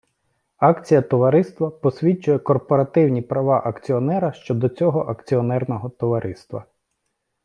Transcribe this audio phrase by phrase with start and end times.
[0.57, 6.65] Акція товариства посвідчує корпоративні права акціонера щодо цього акціонерного товариства.